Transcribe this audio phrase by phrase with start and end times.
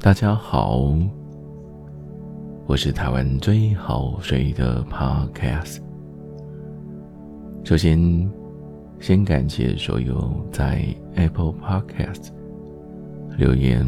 [0.00, 0.94] 大家好，
[2.68, 5.80] 我是台湾最好睡的 Podcast。
[7.64, 8.30] 首先，
[9.00, 10.84] 先感谢所有在
[11.16, 12.28] Apple Podcast
[13.36, 13.84] 留言、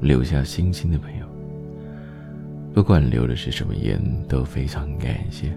[0.00, 1.26] 留下星星的朋友，
[2.74, 5.52] 不管留的是什么言，都非常感谢。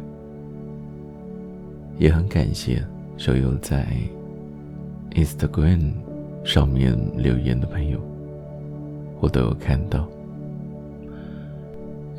[1.98, 2.86] 也很感谢
[3.18, 3.88] 所有在
[5.16, 5.94] Instagram
[6.44, 8.00] 上面留言的朋友，
[9.20, 10.08] 我都有看到。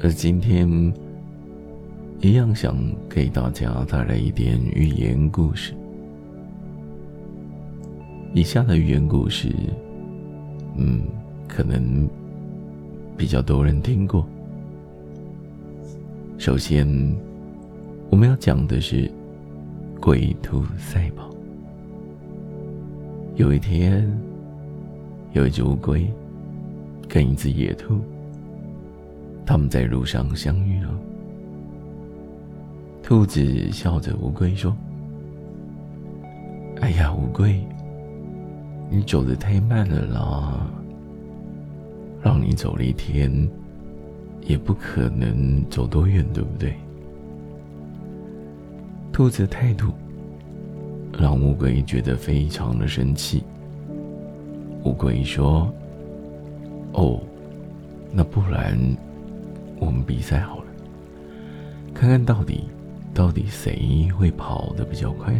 [0.02, 0.69] 而今天
[2.20, 2.77] 一样想
[3.09, 5.75] 给大家带来一点寓言故事。
[8.34, 9.53] 以下的寓言故事，
[10.77, 11.03] 嗯，
[11.48, 12.09] 可能
[13.17, 14.27] 比较多人听过。
[16.39, 16.87] 首先，
[18.11, 19.11] 我们要讲的是。
[19.98, 21.31] 龟兔赛跑。
[23.34, 24.06] 有一天，
[25.33, 26.06] 有一只乌龟
[27.09, 28.01] 跟一只野兔，
[29.45, 30.91] 他们在路上相遇了。
[33.03, 34.77] 兔子笑着乌龟说
[36.83, 37.64] ：“哎呀，乌龟，
[38.91, 40.69] 你走的太慢了啦！
[42.20, 43.48] 让你走了一天，
[44.42, 46.75] 也不可能走多远，对不对？”
[49.12, 49.92] 兔子的态度
[51.16, 53.44] 让乌龟觉得非常的生气。
[54.83, 55.72] 乌龟说
[56.97, 57.20] ：“哦，
[58.11, 58.78] 那不然
[59.78, 60.64] 我们比赛好了，
[61.94, 62.64] 看看到底
[63.12, 65.34] 到底谁会跑得比较快。”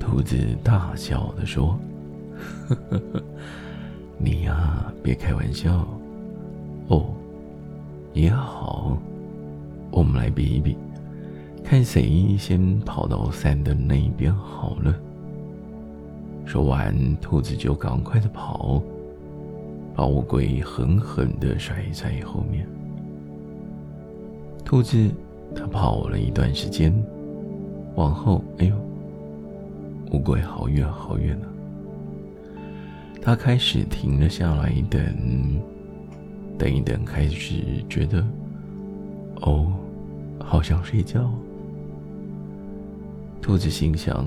[0.00, 1.78] 兔子大笑的说
[2.68, 3.22] ：“呵呵呵，
[4.16, 5.86] 你呀，别开玩笑。
[6.88, 7.06] 哦，
[8.14, 8.96] 也好，
[9.90, 10.76] 我们来比一比。”
[11.62, 14.94] 看谁先跑到山的那一边好了。
[16.44, 18.80] 说完，兔子就赶快的跑，
[19.96, 22.68] 把乌龟狠狠的甩在后面。
[24.62, 25.10] 兔子
[25.54, 26.92] 它跑了一段时间，
[27.94, 28.76] 往后，哎呦，
[30.12, 31.48] 乌龟好远好远啊！
[33.22, 35.00] 它开始停了下来，等，
[36.58, 38.22] 等一等，开始觉得，
[39.40, 39.72] 哦，
[40.38, 41.32] 好想睡觉。
[43.40, 44.26] 兔子心想：“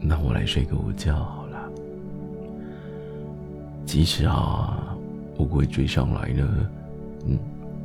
[0.00, 1.33] 那我来睡个午觉。
[3.84, 4.96] 即使啊，
[5.38, 6.70] 乌龟追上来了，
[7.26, 7.38] 嗯，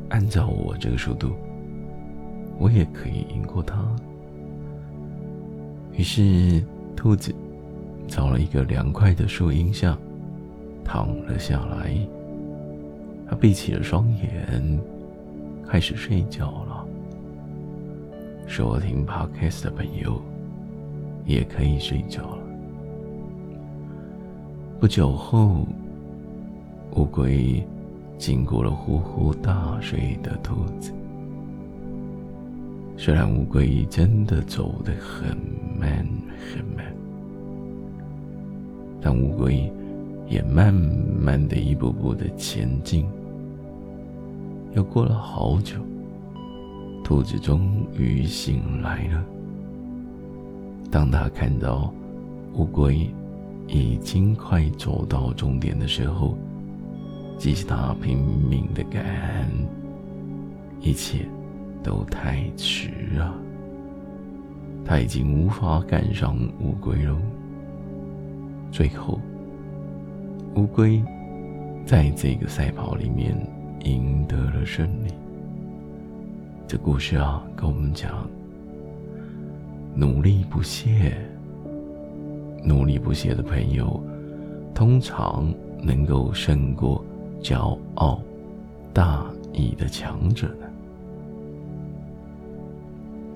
[0.10, 1.34] 按照我这个速度，
[2.58, 3.78] 我也可以赢过它。”
[5.94, 6.64] 于是，
[6.96, 7.34] 兔子
[8.08, 9.98] 找了一个凉快的树荫下
[10.84, 11.94] 躺了下来。
[13.28, 14.80] 它闭起了双眼，
[15.68, 16.86] 开始睡觉了。
[18.48, 20.20] 收听 Podcast 的朋友
[21.26, 22.38] 也可以睡觉了。
[24.80, 25.68] 不久后，
[26.96, 27.64] 乌龟
[28.18, 30.94] 经过了呼呼大睡的兔子。
[32.98, 35.38] 虽然乌龟真的走得很
[35.80, 36.06] 慢
[36.54, 36.86] 很慢，
[39.00, 39.72] 但乌龟
[40.28, 43.06] 也慢慢的一步步的前进。
[44.74, 45.76] 又过了好久。
[47.02, 49.26] 兔子终于醒来了。
[50.92, 51.92] 当他看到
[52.54, 53.10] 乌龟
[53.68, 56.38] 已经快走到终点的时候，
[57.40, 59.50] 即使他拼命的赶，
[60.82, 61.20] 一切
[61.82, 63.34] 都太迟了。
[64.84, 67.18] 他已经无法赶上乌龟了。
[68.74, 69.18] 最后，
[70.56, 71.02] 乌龟
[71.86, 73.34] 在这个赛跑里面
[73.86, 75.14] 赢得了胜利。
[76.68, 78.30] 这故事啊，跟我们讲：
[79.96, 81.18] 努力不懈，
[82.66, 84.04] 努力不懈的朋友，
[84.76, 85.52] 通常
[85.82, 87.04] 能够胜过
[87.42, 88.22] 骄傲
[88.94, 90.68] 大义的强者呢。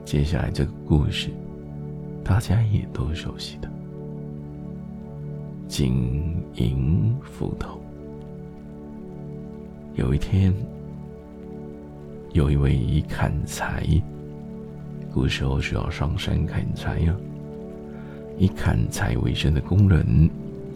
[0.05, 1.29] 接下来这个故事，
[2.23, 3.69] 大家也都熟悉的——
[5.67, 7.79] 金银斧头。
[9.95, 10.53] 有一天。
[12.33, 13.85] 有一位以砍柴，
[15.13, 17.15] 古时候需要上山砍柴呀。
[18.39, 20.27] 以砍柴为生的工人，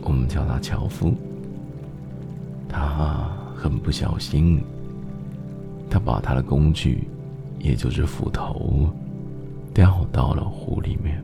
[0.04, 1.16] 我们叫他樵夫。
[2.70, 4.62] 他很不小心，
[5.90, 7.08] 他把他的工具，
[7.60, 8.88] 也就是斧头，
[9.74, 11.24] 掉到了湖里面。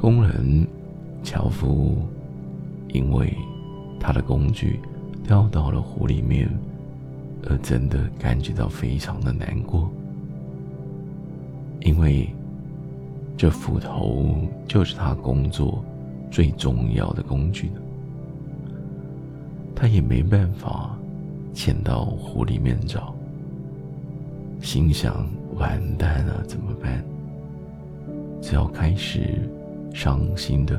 [0.00, 0.66] 工人
[1.22, 1.98] 樵夫
[2.88, 3.36] 因为
[3.98, 4.80] 他的工具
[5.26, 6.48] 掉到了湖里面。
[7.48, 9.90] 而真的感觉到非常的难过，
[11.80, 12.28] 因为
[13.34, 14.36] 这斧头
[14.68, 15.82] 就是他工作
[16.30, 17.80] 最重要的工具呢。
[19.80, 20.94] 他也没办法
[21.54, 23.14] 潜到湖里面找，
[24.60, 27.02] 心想完蛋了怎么办？
[28.42, 29.48] 只好开始
[29.94, 30.78] 伤心的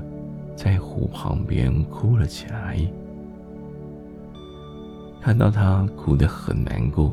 [0.55, 2.77] 在湖旁边哭了起来。
[5.19, 7.09] 看到他哭得很难过，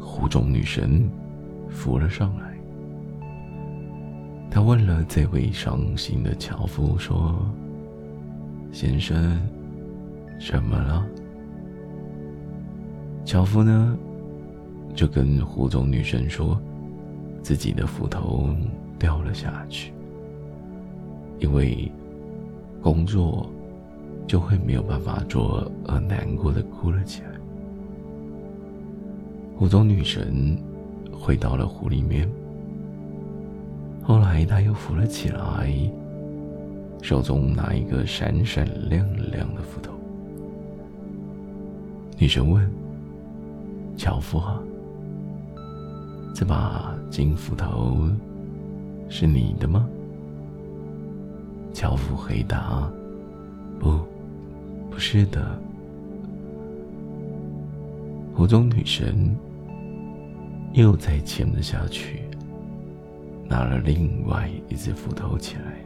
[0.00, 1.08] 湖中女神
[1.68, 2.56] 浮了上来。
[4.50, 7.36] 他问了这位伤心的樵夫说
[8.72, 9.40] ：“先生，
[10.38, 11.06] 怎么了？”
[13.24, 13.96] 樵夫呢，
[14.94, 16.60] 就跟湖中女神说，
[17.42, 18.48] 自己的斧头
[18.98, 19.92] 掉了下去，
[21.38, 21.90] 因为
[22.82, 23.48] 工作。
[24.24, 27.28] 就会没有办法做，而难过的哭了起来。
[29.56, 30.56] 湖中女神
[31.12, 32.30] 回到了湖里面，
[34.00, 35.74] 后来她又浮了起来，
[37.02, 39.92] 手中拿一个闪闪亮亮的斧头。
[42.18, 42.70] 女神问
[43.96, 44.62] ：“樵夫啊，
[46.34, 48.08] 这把金斧头
[49.08, 49.88] 是你的吗？”
[51.72, 52.90] 樵夫回答
[53.80, 53.98] ：“不。”
[54.92, 55.58] 不是的，
[58.34, 59.34] 湖中女神
[60.74, 62.20] 又再潜了下去，
[63.48, 65.82] 拿了另外一只斧头起来，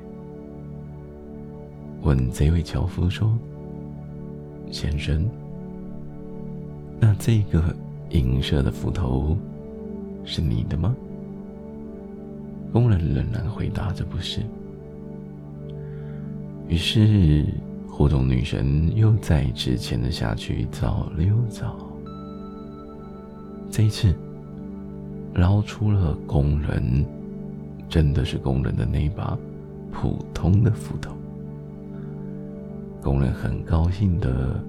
[2.03, 3.33] 问这位樵夫说
[4.73, 5.25] ：“先生，
[7.01, 7.63] 那这个
[8.11, 9.37] 银色的斧头
[10.25, 10.95] 是你的吗？”
[12.73, 14.41] 工人仍然回答着：“不是。”
[16.69, 17.45] 于是。
[17.89, 21.75] 湖中女神又再次潜了下去，找了又找。
[23.71, 24.15] 这一次，
[25.33, 27.07] 捞出了工人，
[27.89, 29.39] 真的是工人的那把
[29.91, 31.17] 普通的斧头。
[33.01, 34.63] 工人很高兴的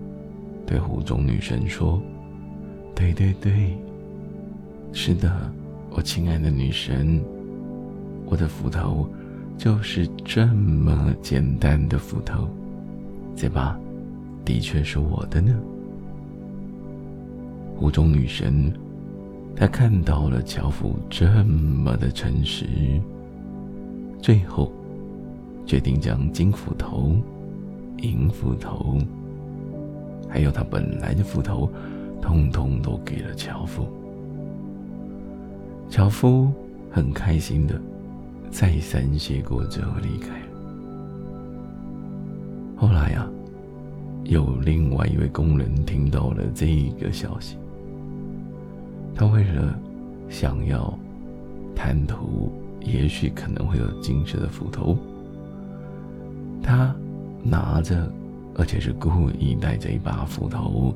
[0.66, 2.02] 对湖中女神说
[2.98, 3.78] ：“对对对，
[4.92, 5.32] 是的，
[5.92, 7.24] 我亲爱的女神，
[8.26, 9.08] 我的斧头
[9.56, 12.50] 就是这么简单的斧头。”
[13.38, 13.80] 这把
[14.44, 15.56] 的确是我的呢。
[17.76, 18.74] 湖中女神，
[19.56, 22.66] 她看到了樵夫这么的诚实，
[24.20, 24.74] 最后
[25.68, 27.16] 决定将金斧头、
[27.98, 28.98] 银斧头，
[30.28, 31.72] 还有他本来的斧头，
[32.22, 33.88] 通通都给了樵夫。
[35.90, 36.52] 樵夫
[36.92, 37.80] 很开心的，
[38.52, 40.30] 再三谢过之后离开。
[42.76, 43.28] 后来呀，
[44.26, 47.58] 有另外一位工人听到了这个消息。
[49.16, 49.74] 他为了
[50.30, 50.94] 想要
[51.76, 54.96] 贪图，也许可能会有金色的斧头，
[56.62, 56.94] 他
[57.42, 58.12] 拿着，
[58.56, 60.94] 而且是故意带着一把斧头，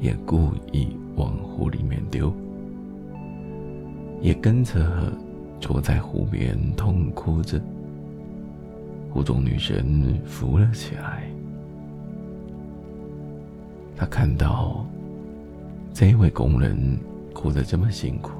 [0.00, 2.32] 也故意往湖里面丢，
[4.20, 5.12] 也跟着
[5.60, 7.60] 坐在湖边痛哭着。
[9.12, 11.30] 湖中女神浮了起来，
[13.96, 14.86] 她看到
[15.92, 16.76] 这位工人
[17.34, 18.30] 哭得这么辛苦，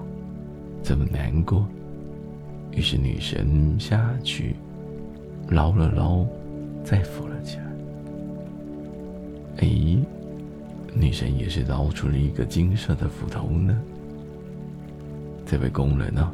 [0.82, 1.66] 这么难过，
[2.70, 4.54] 于是女神下去
[5.48, 6.24] 捞了捞，
[6.84, 7.64] 再浮了起来。
[9.58, 9.68] 哎，
[10.94, 13.76] 女神也是捞出了一个金色的斧头呢。
[15.46, 16.32] 这位工人呢，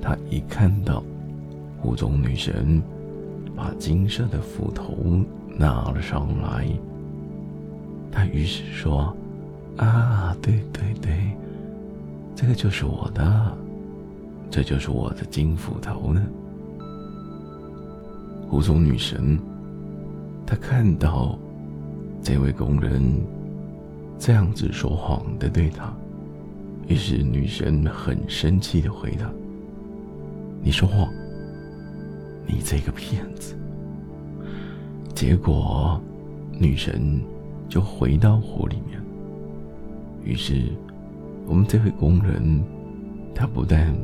[0.00, 1.02] 他一看到
[1.80, 2.82] 湖中女神。
[3.56, 4.96] 把金色的斧头
[5.56, 6.66] 拿了上来，
[8.10, 9.16] 他于是说
[9.78, 11.30] ：“啊，对对对，
[12.34, 13.56] 这个就是我的，
[14.50, 16.20] 这就是我的金斧头呢。”
[18.50, 19.38] 湖中女神，
[20.44, 21.38] 她看到
[22.20, 23.00] 这位工人
[24.18, 25.92] 这样子说谎的对他，
[26.86, 29.30] 于是女神很生气的回答
[30.62, 31.12] ：“你说谎。”
[32.46, 33.56] 你这个骗子！
[35.14, 35.98] 结果，
[36.58, 37.18] 女神
[37.70, 39.00] 就回到湖里面。
[40.22, 40.70] 于是，
[41.46, 42.62] 我们这位工人，
[43.34, 43.96] 他不但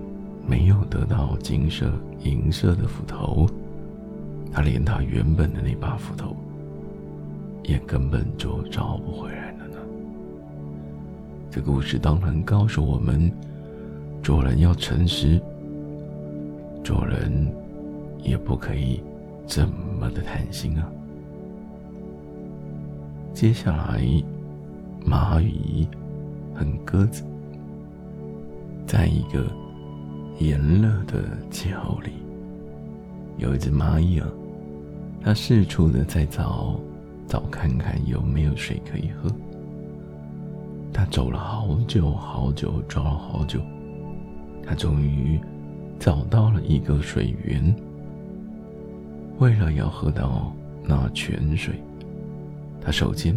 [0.48, 3.46] 没有得到金色、银色的斧头，
[4.50, 6.34] 他连他原本的那把斧头，
[7.64, 9.49] 也根本就找不回来。
[11.50, 13.30] 这故事当然告诉我们，
[14.22, 15.40] 做人要诚实，
[16.84, 17.50] 做人。
[18.22, 19.00] 也不可以
[19.46, 19.66] 这
[19.98, 20.86] 么的贪心啊！
[23.32, 23.98] 接下来，
[25.06, 25.88] 蚂蚁
[26.54, 27.24] 和鸽子
[28.86, 29.46] 在一个
[30.38, 32.10] 炎热的气候里，
[33.38, 34.28] 有一只蚂蚁啊，
[35.22, 36.78] 它四处的在找
[37.26, 39.30] 找看看有没有水可以喝。
[40.92, 43.60] 他走了好久好久，找了好久，
[44.62, 45.40] 他终于
[45.98, 47.74] 找到了一个水源。
[49.38, 51.74] 为了要喝到那泉水，
[52.80, 53.34] 他首先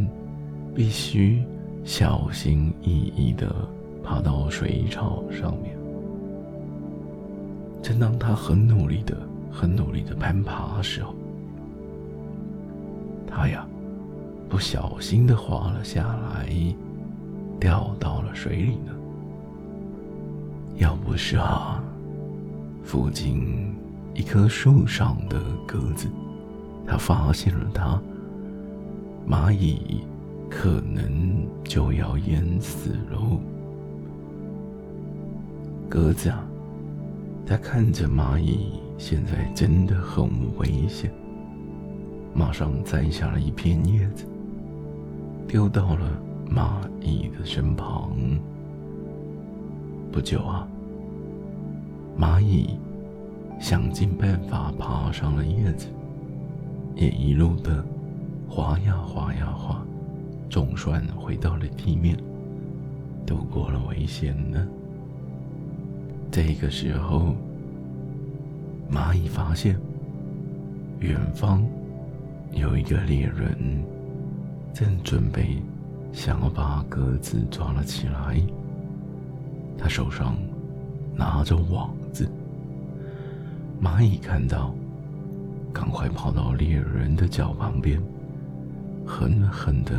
[0.75, 1.41] 必须
[1.85, 3.53] 小心翼翼地
[4.03, 5.77] 爬到水草上面。
[7.81, 9.17] 正当他很努力的、
[9.51, 11.13] 很努力的攀爬时候，
[13.27, 13.65] 他呀，
[14.49, 16.49] 不小心的滑了下来，
[17.63, 18.91] 掉到了水里呢。
[20.75, 21.81] 要不是啊，
[22.83, 23.73] 附近
[24.13, 26.09] 一棵树上的鸽子，
[26.85, 27.97] 它发现了它，
[29.25, 30.03] 蚂蚁
[30.49, 33.39] 可能就要淹死喽。
[35.87, 36.43] 鸽子啊，
[37.45, 40.25] 它看着蚂蚁现在真的很
[40.57, 41.09] 危险。
[42.33, 44.25] 马上摘下了一片叶子，
[45.47, 46.21] 丢到了
[46.53, 48.11] 蚂蚁的身旁。
[50.11, 50.67] 不久啊，
[52.15, 52.77] 蚂蚁
[53.59, 55.87] 想尽办法爬上了叶子，
[56.95, 57.83] 也一路的
[58.47, 59.83] 滑呀滑呀滑，
[60.49, 62.15] 总算回到了地面，
[63.25, 64.67] 度过了危险呢。
[66.29, 67.33] 这个时候，
[68.91, 69.75] 蚂蚁发现
[70.99, 71.65] 远方。
[72.55, 73.83] 有一个猎人
[74.75, 75.57] 正准备
[76.13, 78.39] 想要把鸽子抓了起来，
[79.77, 80.37] 他手上
[81.15, 82.29] 拿着网子。
[83.81, 84.73] 蚂蚁看到，
[85.73, 88.01] 赶快跑到猎人的脚旁边，
[89.05, 89.91] 狠狠的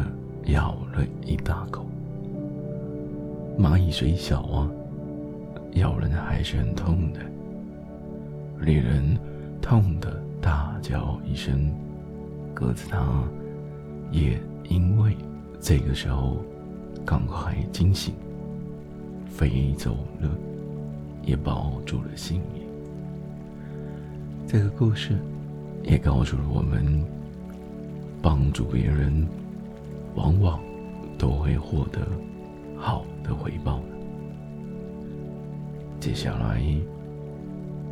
[0.47, 1.85] 咬了一大口。
[3.59, 4.71] 蚂蚁虽小啊，
[5.73, 7.21] 咬人还是很痛的。
[8.61, 9.19] 猎人
[9.61, 11.71] 痛的大叫一声。
[12.55, 13.05] 鸽子它
[14.13, 15.17] 也因为
[15.67, 16.37] 这个时候
[17.07, 18.13] 赶快惊醒，
[19.27, 20.29] 飞走了，
[21.23, 22.63] 也保住了性命。
[24.47, 25.17] 这个故事
[25.83, 27.03] 也告诉了我们，
[28.21, 29.27] 帮助别人
[30.15, 30.61] 往往
[31.17, 32.07] 都会获得
[32.77, 33.81] 好的回报。
[35.99, 36.63] 接下来，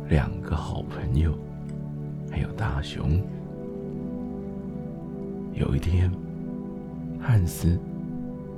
[0.07, 1.33] 两个好朋友
[2.29, 3.19] 还有大熊。
[5.55, 6.11] 有一天，
[7.25, 7.79] 汉斯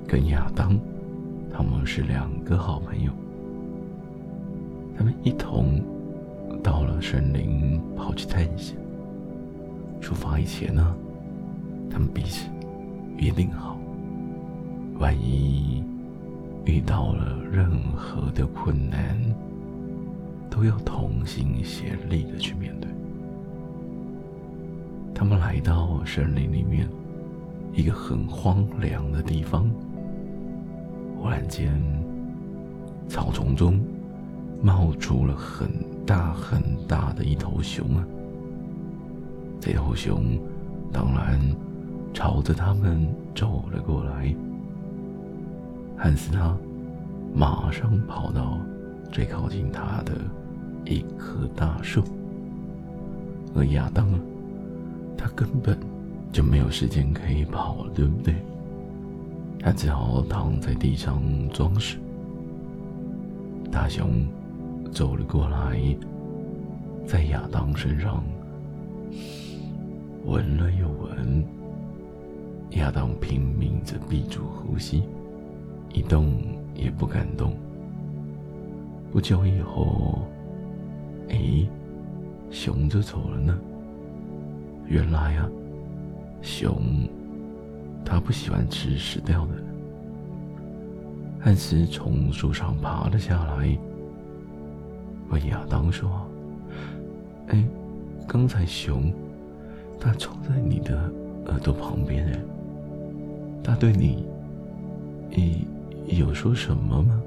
[0.08, 0.76] 跟亚当，
[1.54, 3.12] 他们是两个好朋友。
[4.98, 5.84] 他们一同
[6.64, 8.76] 到了森林跑去探险。
[10.02, 10.96] 出发以前呢，
[11.92, 12.50] 他们彼此
[13.18, 13.78] 约定好，
[14.98, 15.84] 万一
[16.66, 19.16] 遇到了任何的困难，
[20.50, 22.90] 都要同心协力的去面对。
[25.14, 26.90] 他们来到森林里面
[27.75, 29.70] 一个很荒凉的地方。
[31.17, 31.72] 忽然间，
[33.08, 33.79] 草丛中
[34.62, 35.70] 冒出了很
[36.05, 38.05] 大很大的一头熊啊！
[39.60, 40.39] 这头熊
[40.91, 41.39] 当然
[42.13, 44.34] 朝着他们走了过来。
[45.98, 46.55] 汉斯他
[47.34, 48.60] 马上跑到
[49.12, 50.13] 最靠近他的
[50.86, 52.03] 一棵大树，
[53.55, 54.20] 而亚当呢？
[55.17, 55.77] 他根本
[56.36, 58.36] 就没有时间可以跑了，对不对？
[59.58, 61.24] 他只好躺在地上
[61.54, 61.96] 装死。
[63.72, 64.27] 大熊
[64.92, 65.80] 走了过来，
[67.08, 68.22] 在亚当身上
[70.25, 71.42] 闻了又闻。
[72.72, 75.04] 亚当拼命着闭住呼吸，
[75.94, 76.34] 一动
[76.74, 77.54] 也不敢动。
[79.10, 80.20] 不久以后，
[81.30, 81.65] 哎，
[82.51, 83.58] 熊就走了呢。
[84.86, 85.50] 原来啊，
[86.42, 86.82] 熊，
[88.04, 89.54] 它不喜欢吃死掉的。
[91.39, 93.77] 汉斯从树上爬了下来，
[95.30, 96.10] 问亚当说
[97.50, 97.63] ：“哎，
[98.27, 99.12] 刚才熊，
[100.00, 101.12] 它冲在你的
[101.48, 102.39] 耳朵旁边，哎，
[103.63, 104.25] 它对你，
[105.30, 105.68] 你
[106.06, 107.22] 有说什么吗？”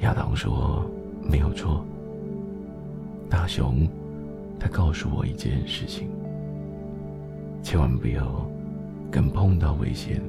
[0.00, 0.84] 亚当说
[1.22, 1.84] ：“没有错，
[3.28, 3.86] 大熊。”
[4.56, 6.08] 他告诉我一件事情：
[7.64, 8.46] 千万不要
[9.10, 10.20] 跟碰到危险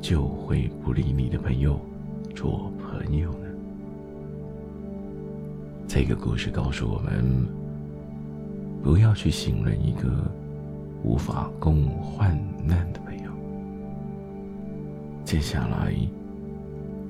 [0.00, 1.78] 就会不理你的朋友
[2.34, 3.46] 做朋友呢。
[5.86, 7.46] 这个故事告诉我们，
[8.82, 10.10] 不要去信任一个
[11.04, 13.30] 无法共患难的朋友。
[15.24, 15.94] 接下来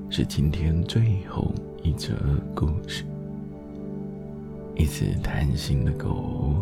[0.07, 2.13] 是今天最后一则
[2.53, 3.03] 故事。
[4.75, 6.55] 一只贪心的狗。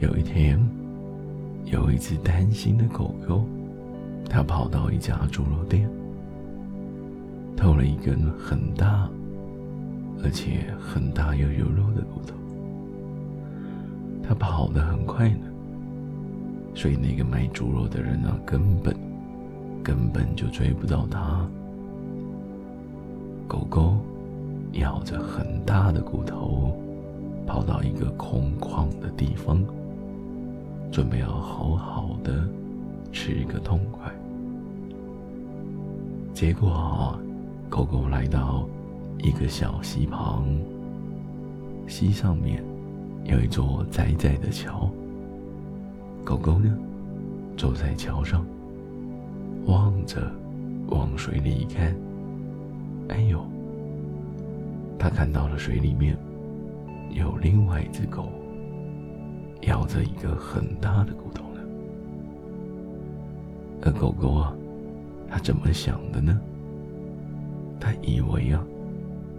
[0.00, 0.58] 有一天，
[1.64, 3.44] 有一只贪心的狗狗，
[4.28, 5.88] 它跑到一家猪肉店，
[7.56, 9.08] 偷了一根很大，
[10.22, 12.34] 而且很大又有肉的骨头。
[14.22, 15.46] 它跑得很快呢，
[16.74, 18.94] 所以那个卖猪肉的人呢，根本
[19.82, 21.46] 根本就追不到它。
[23.48, 23.96] 狗狗
[24.72, 26.76] 咬着很大的骨头，
[27.46, 29.62] 跑到一个空旷的地方。
[30.92, 32.46] 准备要好好的
[33.12, 34.12] 吃一个痛快，
[36.34, 37.18] 结果
[37.70, 38.68] 狗狗来到
[39.16, 40.44] 一个小溪旁，
[41.88, 42.62] 溪上面
[43.24, 44.90] 有一座窄窄的桥。
[46.22, 46.70] 狗狗呢，
[47.56, 48.44] 走在桥上，
[49.64, 50.30] 望着
[50.88, 51.96] 往水里一看，
[53.08, 53.42] 哎呦，
[54.98, 56.14] 他看到了水里面
[57.12, 58.28] 有另外一只狗。
[59.62, 61.60] 咬着一个很大的骨头呢，
[63.82, 64.52] 而狗狗啊，
[65.28, 66.40] 它怎么想的呢？
[67.80, 68.64] 它以为啊，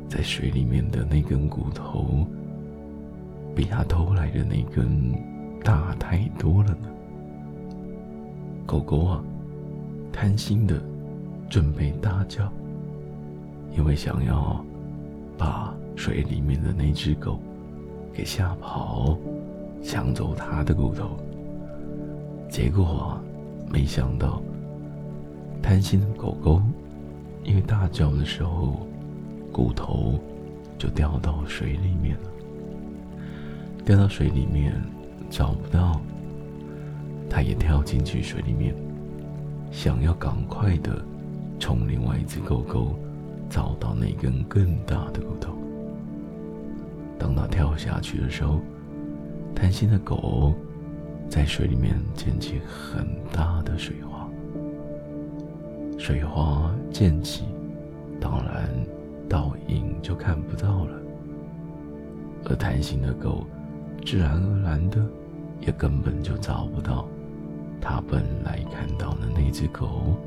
[0.09, 2.25] 在水里面的那根骨头，
[3.55, 5.13] 比它偷来的那根
[5.63, 6.89] 大太多了呢。
[8.65, 9.23] 狗狗啊，
[10.11, 10.81] 贪心的
[11.49, 12.51] 准备大叫，
[13.75, 14.63] 因为想要
[15.37, 17.39] 把水里面的那只狗
[18.13, 19.17] 给吓跑。
[19.83, 21.17] 抢走他的骨头，
[22.49, 23.19] 结果
[23.69, 24.41] 没想到，
[25.61, 26.61] 贪心的狗狗
[27.43, 28.87] 因为大叫的时候，
[29.51, 30.19] 骨头
[30.77, 32.29] 就掉到水里面了。
[33.85, 34.81] 掉到水里面
[35.29, 35.99] 找不到，
[37.29, 38.73] 它也跳进去水里面，
[39.69, 41.03] 想要赶快的
[41.59, 42.95] 从另外一只狗狗
[43.49, 45.53] 找到那根更大的骨头。
[47.19, 48.61] 当它跳下去的时候，
[49.55, 50.53] 贪心的狗
[51.29, 54.29] 在水里面溅起很大的水花，
[55.97, 57.45] 水花溅起，
[58.19, 58.69] 当然
[59.29, 60.99] 倒影就看不到了。
[62.45, 63.45] 而贪心的狗
[64.05, 65.03] 自然而然的
[65.61, 67.07] 也根本就找不到
[67.79, 70.17] 它本来看到的那只狗，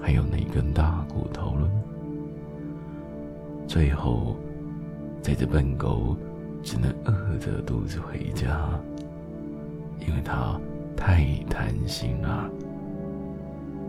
[0.00, 1.70] 还有那根大骨头了。
[3.68, 4.36] 最后，
[5.22, 6.16] 这只笨狗。
[6.64, 8.58] 只能饿着肚子回家，
[10.00, 10.58] 因为他
[10.96, 12.50] 太贪心了。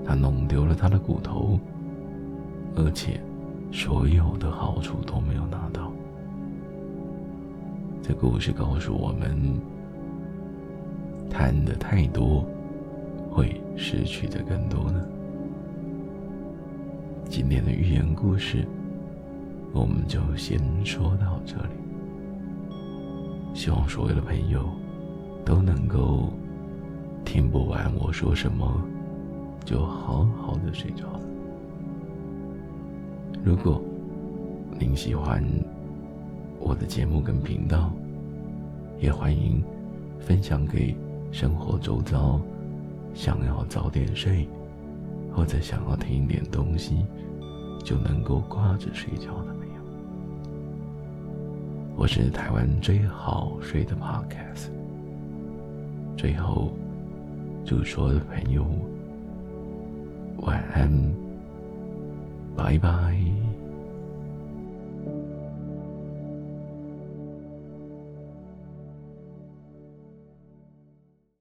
[0.05, 1.57] 他弄丢了他的骨头，
[2.75, 3.19] 而且
[3.71, 5.91] 所有的好处都没有拿到。
[8.03, 9.59] 这故事告诉我们：
[11.29, 12.45] 贪的太多，
[13.31, 15.01] 会失去的更多呢。
[17.29, 18.67] 今天的寓言故事，
[19.73, 21.84] 我们就先说到这里。
[23.55, 24.69] 希望所有的朋友
[25.45, 26.29] 都能够
[27.23, 28.69] 听不完我说什么，
[29.63, 31.05] 就好好的睡着。
[33.45, 33.81] 如果
[34.77, 35.41] 您喜欢
[36.59, 37.93] 我的节目跟频道，
[38.99, 39.63] 也欢迎
[40.19, 40.93] 分享给
[41.31, 42.41] 生活周遭
[43.13, 44.45] 想要早点睡
[45.33, 47.05] 或者想要听一点东西
[47.85, 49.54] 就能够挂着睡觉的。
[51.97, 54.69] 我是台湾最好睡的 Podcast。
[56.17, 56.71] 最后，
[57.65, 58.65] 祝所有的朋友
[60.39, 60.91] 晚安，
[62.55, 63.44] 拜拜。